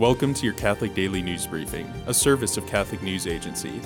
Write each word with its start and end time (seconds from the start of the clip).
Welcome 0.00 0.32
to 0.32 0.46
your 0.46 0.54
Catholic 0.54 0.94
Daily 0.94 1.20
News 1.20 1.46
Briefing, 1.46 1.86
a 2.06 2.14
service 2.14 2.56
of 2.56 2.66
Catholic 2.66 3.02
News 3.02 3.26
Agency. 3.26 3.82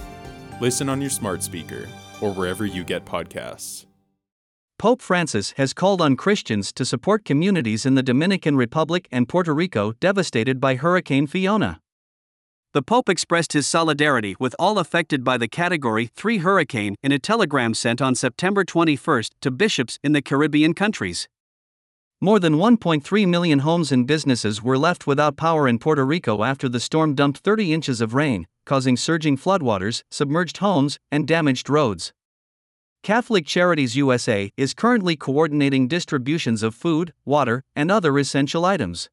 Listen 0.60 0.88
on 0.88 1.00
your 1.00 1.10
smart 1.10 1.42
speaker 1.42 1.88
or 2.20 2.32
wherever 2.32 2.64
you 2.64 2.84
get 2.84 3.04
podcasts. 3.04 3.86
Pope 4.78 5.02
Francis 5.02 5.54
has 5.56 5.72
called 5.72 6.00
on 6.00 6.14
Christians 6.14 6.72
to 6.74 6.84
support 6.84 7.24
communities 7.24 7.84
in 7.84 7.96
the 7.96 8.02
Dominican 8.04 8.56
Republic 8.56 9.08
and 9.10 9.28
Puerto 9.28 9.52
Rico 9.52 9.94
devastated 9.98 10.60
by 10.60 10.76
Hurricane 10.76 11.26
Fiona. 11.26 11.80
The 12.74 12.82
Pope 12.82 13.08
expressed 13.08 13.52
his 13.52 13.66
solidarity 13.66 14.36
with 14.38 14.54
all 14.56 14.78
affected 14.78 15.24
by 15.24 15.36
the 15.36 15.48
Category 15.48 16.06
3 16.06 16.38
hurricane 16.38 16.94
in 17.02 17.10
a 17.10 17.18
telegram 17.18 17.74
sent 17.74 18.00
on 18.00 18.14
September 18.14 18.62
21 18.62 19.24
to 19.40 19.50
bishops 19.50 19.98
in 20.04 20.12
the 20.12 20.22
Caribbean 20.22 20.74
countries. 20.74 21.26
More 22.24 22.40
than 22.40 22.54
1.3 22.54 23.28
million 23.28 23.58
homes 23.58 23.92
and 23.92 24.06
businesses 24.06 24.62
were 24.62 24.78
left 24.78 25.06
without 25.06 25.36
power 25.36 25.68
in 25.68 25.78
Puerto 25.78 26.06
Rico 26.06 26.42
after 26.42 26.70
the 26.70 26.80
storm 26.80 27.14
dumped 27.14 27.40
30 27.40 27.70
inches 27.74 28.00
of 28.00 28.14
rain, 28.14 28.46
causing 28.64 28.96
surging 28.96 29.36
floodwaters, 29.36 30.04
submerged 30.10 30.56
homes, 30.56 30.98
and 31.12 31.28
damaged 31.28 31.68
roads. 31.68 32.14
Catholic 33.02 33.44
Charities 33.44 33.94
USA 33.94 34.50
is 34.56 34.72
currently 34.72 35.16
coordinating 35.16 35.86
distributions 35.86 36.62
of 36.62 36.74
food, 36.74 37.12
water, 37.26 37.62
and 37.76 37.90
other 37.90 38.18
essential 38.18 38.64
items. 38.64 39.10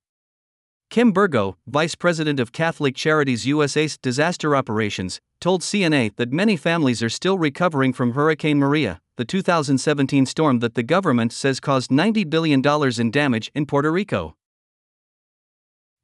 Kim 0.91 1.13
Burgo, 1.13 1.55
Vice 1.67 1.95
President 1.95 2.37
of 2.37 2.51
Catholic 2.51 2.97
Charities 2.97 3.47
USA's 3.47 3.97
disaster 3.97 4.57
operations, 4.57 5.21
told 5.39 5.61
CNA 5.61 6.13
that 6.17 6.33
many 6.33 6.57
families 6.57 7.01
are 7.01 7.07
still 7.07 7.37
recovering 7.37 7.93
from 7.93 8.11
Hurricane 8.11 8.59
Maria, 8.59 8.99
the 9.15 9.23
2017 9.23 10.25
storm 10.25 10.59
that 10.59 10.75
the 10.75 10.83
government 10.83 11.31
says 11.31 11.61
caused 11.61 11.91
$90 11.91 12.29
billion 12.29 12.61
in 12.99 13.09
damage 13.09 13.49
in 13.55 13.65
Puerto 13.65 13.89
Rico. 13.89 14.35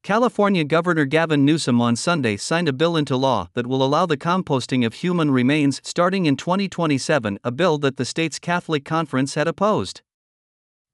California 0.04 0.64
Governor 0.64 1.04
Gavin 1.04 1.44
Newsom 1.44 1.82
on 1.82 1.98
Sunday 1.98 2.38
signed 2.38 2.70
a 2.70 2.72
bill 2.72 2.96
into 2.96 3.18
law 3.18 3.50
that 3.56 3.68
will 3.68 3.84
allow 3.84 4.06
the 4.06 4.16
composting 4.16 4.86
of 4.86 4.94
human 4.94 5.32
remains 5.32 5.82
starting 5.84 6.26
in 6.26 6.38
2027, 6.38 7.40
a 7.44 7.52
bill 7.52 7.78
that 7.80 7.98
the 7.98 8.06
state's 8.06 8.40
Catholic 8.40 8.86
Conference 8.86 9.34
had 9.34 9.50
opposed. 9.50 10.02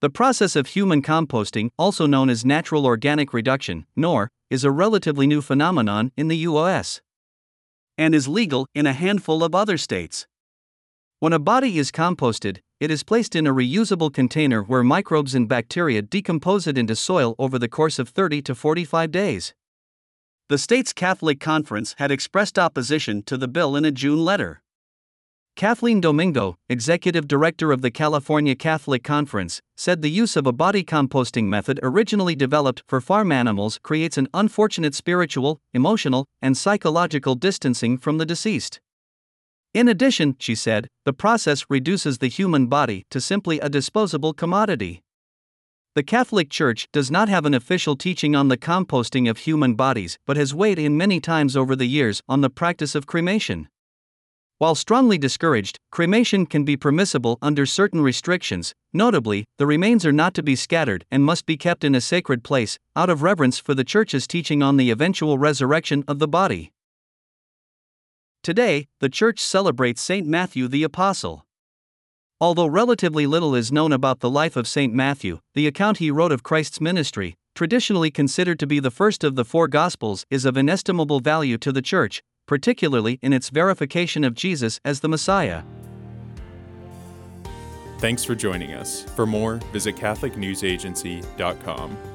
The 0.03 0.09
process 0.09 0.57
of 0.57 0.67
human 0.67 1.01
composting, 1.01 1.69
also 1.79 2.05
known 2.05 2.29
as 2.29 2.43
natural 2.43 2.85
organic 2.85 3.31
reduction, 3.31 3.85
NOR, 3.95 4.27
is 4.49 4.65
a 4.65 4.69
relatively 4.69 5.25
new 5.25 5.41
phenomenon 5.41 6.11
in 6.17 6.27
the 6.27 6.39
US 6.39 6.99
and 7.97 8.13
is 8.13 8.27
legal 8.27 8.67
in 8.75 8.85
a 8.85 8.91
handful 8.91 9.45
of 9.45 9.55
other 9.55 9.77
states. 9.77 10.27
When 11.21 11.31
a 11.31 11.39
body 11.39 11.77
is 11.77 11.89
composted, 11.89 12.57
it 12.81 12.91
is 12.91 13.01
placed 13.01 13.33
in 13.33 13.47
a 13.47 13.53
reusable 13.53 14.13
container 14.13 14.61
where 14.61 14.83
microbes 14.83 15.35
and 15.35 15.47
bacteria 15.47 16.01
decompose 16.01 16.67
it 16.67 16.77
into 16.77 16.97
soil 16.97 17.33
over 17.39 17.57
the 17.57 17.69
course 17.69 17.97
of 17.97 18.09
30 18.09 18.41
to 18.41 18.55
45 18.55 19.09
days. 19.09 19.53
The 20.49 20.57
state's 20.57 20.91
Catholic 20.91 21.39
Conference 21.39 21.95
had 21.97 22.11
expressed 22.11 22.59
opposition 22.59 23.23
to 23.23 23.37
the 23.37 23.47
bill 23.47 23.77
in 23.77 23.85
a 23.85 23.91
June 23.91 24.25
letter. 24.25 24.62
Kathleen 25.55 26.01
Domingo, 26.01 26.57
executive 26.67 27.27
director 27.27 27.71
of 27.71 27.83
the 27.83 27.91
California 27.91 28.55
Catholic 28.55 29.03
Conference, 29.03 29.61
said 29.77 30.01
the 30.01 30.09
use 30.09 30.35
of 30.35 30.47
a 30.47 30.51
body 30.51 30.83
composting 30.83 31.45
method 31.45 31.79
originally 31.83 32.35
developed 32.35 32.81
for 32.87 32.99
farm 32.99 33.31
animals 33.31 33.79
creates 33.83 34.17
an 34.17 34.27
unfortunate 34.33 34.95
spiritual, 34.95 35.61
emotional, 35.71 36.27
and 36.41 36.57
psychological 36.57 37.35
distancing 37.35 37.99
from 37.99 38.17
the 38.17 38.25
deceased. 38.25 38.81
In 39.75 39.87
addition, 39.87 40.35
she 40.39 40.55
said, 40.55 40.87
the 41.05 41.13
process 41.13 41.65
reduces 41.69 42.17
the 42.17 42.29
human 42.29 42.65
body 42.65 43.05
to 43.11 43.21
simply 43.21 43.59
a 43.59 43.69
disposable 43.69 44.33
commodity. 44.33 45.03
The 45.93 46.03
Catholic 46.03 46.49
Church 46.49 46.87
does 46.91 47.11
not 47.11 47.29
have 47.29 47.45
an 47.45 47.53
official 47.53 47.95
teaching 47.95 48.35
on 48.35 48.47
the 48.47 48.57
composting 48.57 49.29
of 49.29 49.37
human 49.37 49.75
bodies 49.75 50.17
but 50.25 50.35
has 50.35 50.55
weighed 50.55 50.79
in 50.79 50.97
many 50.97 51.19
times 51.19 51.55
over 51.55 51.75
the 51.75 51.85
years 51.85 52.23
on 52.27 52.41
the 52.41 52.49
practice 52.49 52.95
of 52.95 53.05
cremation. 53.05 53.69
While 54.59 54.75
strongly 54.75 55.17
discouraged, 55.17 55.79
cremation 55.91 56.45
can 56.45 56.63
be 56.63 56.77
permissible 56.77 57.37
under 57.41 57.65
certain 57.65 58.01
restrictions, 58.01 58.73
notably, 58.93 59.45
the 59.57 59.65
remains 59.65 60.05
are 60.05 60.11
not 60.11 60.33
to 60.35 60.43
be 60.43 60.55
scattered 60.55 61.05
and 61.11 61.23
must 61.23 61.45
be 61.45 61.57
kept 61.57 61.83
in 61.83 61.95
a 61.95 62.01
sacred 62.01 62.43
place, 62.43 62.77
out 62.95 63.09
of 63.09 63.23
reverence 63.23 63.59
for 63.59 63.73
the 63.73 63.83
Church's 63.83 64.27
teaching 64.27 64.63
on 64.63 64.77
the 64.77 64.91
eventual 64.91 65.37
resurrection 65.37 66.03
of 66.07 66.19
the 66.19 66.27
body. 66.27 66.71
Today, 68.43 68.87
the 68.99 69.09
Church 69.09 69.39
celebrates 69.39 70.01
St. 70.01 70.27
Matthew 70.27 70.67
the 70.67 70.83
Apostle. 70.83 71.45
Although 72.41 72.67
relatively 72.67 73.25
little 73.25 73.55
is 73.55 73.71
known 73.71 73.93
about 73.93 74.19
the 74.19 74.29
life 74.29 74.57
of 74.57 74.67
St. 74.67 74.93
Matthew, 74.93 75.39
the 75.53 75.65
account 75.65 75.99
he 75.99 76.11
wrote 76.11 76.33
of 76.33 76.43
Christ's 76.43 76.81
ministry, 76.81 77.35
traditionally 77.55 78.11
considered 78.11 78.59
to 78.59 78.67
be 78.67 78.79
the 78.79 78.91
first 78.91 79.23
of 79.23 79.35
the 79.35 79.45
four 79.45 79.67
Gospels, 79.67 80.25
is 80.29 80.43
of 80.43 80.57
inestimable 80.57 81.21
value 81.21 81.57
to 81.59 81.71
the 81.71 81.81
Church, 81.81 82.21
particularly 82.53 83.17
in 83.23 83.33
its 83.33 83.49
verification 83.49 84.23
of 84.23 84.35
Jesus 84.35 84.79
as 84.85 84.99
the 84.99 85.09
Messiah. 85.09 85.63
Thanks 87.97 88.23
for 88.23 88.35
joining 88.35 88.73
us. 88.73 89.05
For 89.15 89.25
more, 89.25 89.55
visit 89.71 89.95
CatholicNewsAgency.com. 89.95 92.12